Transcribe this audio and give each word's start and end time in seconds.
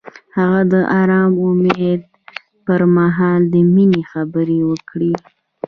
هغه 0.37 0.61
د 0.73 0.75
آرام 1.01 1.31
امید 1.47 2.01
پر 2.65 2.81
مهال 2.97 3.41
د 3.53 3.55
مینې 3.73 4.01
خبرې 4.11 4.59
وکړې. 4.69 5.13